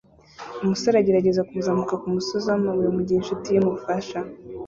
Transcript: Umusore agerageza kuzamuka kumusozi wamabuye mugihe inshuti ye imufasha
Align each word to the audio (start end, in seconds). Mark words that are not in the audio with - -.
Umusore 0.63 0.95
agerageza 0.97 1.41
kuzamuka 1.49 1.93
kumusozi 2.01 2.45
wamabuye 2.49 2.89
mugihe 2.95 3.17
inshuti 3.19 3.47
ye 3.53 3.59
imufasha 3.61 4.19